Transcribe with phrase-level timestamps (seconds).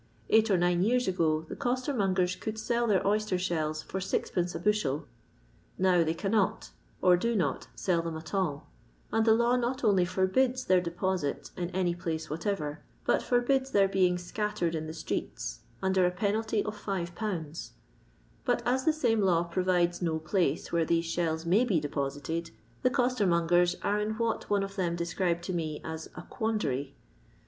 [0.27, 4.55] Bight or nine yeirs ago the costermongers could sell their oyster shells for 6c2.
[4.55, 5.05] a bushel
[5.77, 6.71] Now they cannot,
[7.03, 8.67] or do not, sell them at all;
[9.11, 13.87] and the law not only forbids their deposit in any place whatever, but forbids their
[13.87, 17.69] being scattered in the streets, under a penalty of 5/.
[18.43, 22.49] But as the same law provides no place where these shells may be' deposited,
[22.81, 26.95] the costermongers are in what one of them described to me as "a quandary."